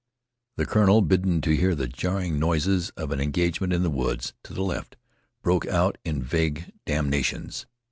The 0.57 0.65
colonel, 0.65 1.01
bidden 1.03 1.41
to 1.41 1.55
hear 1.55 1.75
the 1.75 1.87
jarring 1.87 2.39
noises 2.39 2.89
of 2.97 3.11
an 3.11 3.19
engagement 3.21 3.71
in 3.71 3.83
the 3.83 3.89
woods 3.91 4.33
to 4.45 4.51
the 4.55 4.63
left, 4.63 4.97
broke 5.43 5.67
out 5.67 5.99
in 6.03 6.23
vague 6.23 6.71
damnations. 6.87 7.67